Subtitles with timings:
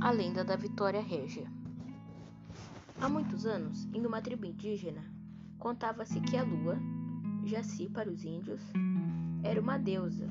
[0.00, 1.50] A lenda da Vitória Régia.
[3.00, 5.04] Há muitos anos, em uma tribo indígena,
[5.58, 6.78] contava-se que a lua,
[7.44, 8.60] Jaci para os índios,
[9.42, 10.28] era uma deusa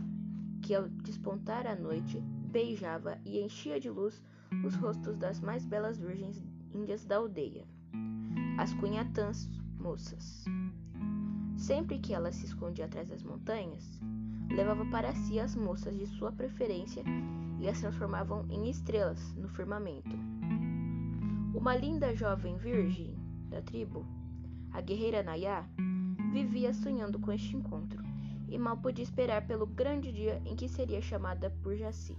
[0.62, 2.18] que, ao despontar a noite,
[2.50, 4.24] beijava e enchia de luz
[4.66, 6.42] os rostos das mais belas virgens
[6.74, 7.66] índias da aldeia,
[8.58, 10.46] as cunhatãs moças.
[11.58, 14.00] Sempre que ela se escondia atrás das montanhas,
[14.58, 17.04] levava para si as moças de sua preferência
[17.60, 20.10] e as transformavam em estrelas no firmamento.
[21.54, 23.16] Uma linda jovem virgem
[23.52, 24.04] da tribo,
[24.74, 25.64] a guerreira Nayá,
[26.34, 28.04] vivia sonhando com este encontro
[28.50, 32.18] e mal podia esperar pelo grande dia em que seria chamada por Jaci.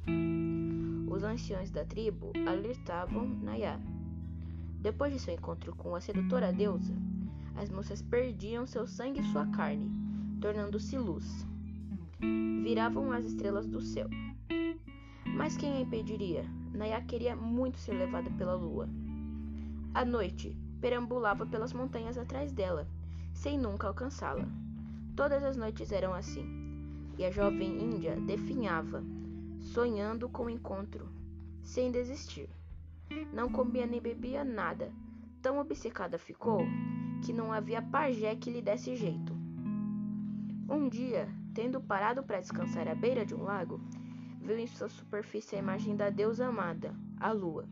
[1.10, 3.80] Os anciões da tribo alertavam Nayá.
[4.80, 6.94] Depois de seu encontro com a sedutora deusa,
[7.56, 9.90] as moças perdiam seu sangue e sua carne,
[10.40, 11.44] tornando-se luz.
[12.20, 14.08] Viravam as estrelas do céu.
[15.24, 16.44] Mas quem a impediria?
[16.72, 18.88] Nayá queria muito ser levada pela lua.
[19.94, 22.86] À noite, perambulava pelas montanhas atrás dela,
[23.32, 24.46] sem nunca alcançá-la.
[25.16, 26.44] Todas as noites eram assim,
[27.16, 29.02] e a jovem índia definhava,
[29.60, 31.08] sonhando com o encontro,
[31.62, 32.48] sem desistir.
[33.32, 34.92] Não comia nem bebia nada,
[35.42, 36.60] tão obcecada ficou
[37.24, 39.36] que não havia pajé que lhe desse jeito.
[40.68, 43.80] Um dia, tendo parado para descansar à beira de um lago,
[44.40, 47.68] viu em sua superfície a imagem da deusa amada, a lua,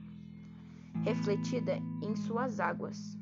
[1.03, 3.19] refletida em suas águas.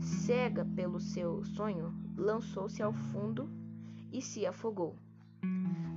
[0.00, 3.48] Cega pelo seu sonho, lançou-se ao fundo
[4.12, 4.96] e se afogou.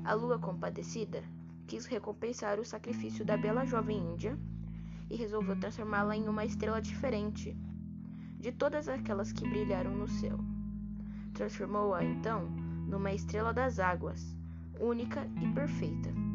[0.04, 1.24] A lua, compadecida,
[1.68, 4.38] quis recompensar o sacrifício da bela jovem índia
[5.10, 7.58] e resolveu transformá-la em uma estrela diferente
[8.40, 10.38] de todas aquelas que brilharam no céu.
[11.34, 14.36] Transformou-a então numa estrela das águas,
[14.80, 16.26] única e perfeita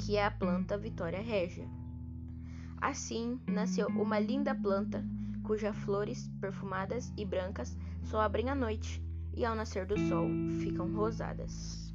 [0.00, 1.68] que é a planta Vitória Régia.
[2.80, 5.04] Assim nasceu uma linda planta
[5.42, 9.02] cujas flores, perfumadas e brancas, só abrem à noite
[9.36, 10.28] e ao nascer do sol
[10.60, 11.92] ficam rosadas.